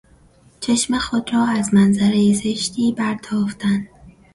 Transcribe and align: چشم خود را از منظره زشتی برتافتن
چشم 0.59 0.97
خود 0.97 1.33
را 1.33 1.45
از 1.45 1.73
منظره 1.73 2.33
زشتی 2.33 2.93
برتافتن 2.97 3.87